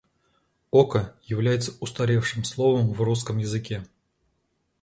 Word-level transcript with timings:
Око 0.71 1.15
является 1.25 1.73
устаревшим 1.79 2.43
словом 2.43 2.91
в 2.91 2.99
русском 3.03 3.37
языке. 3.37 3.85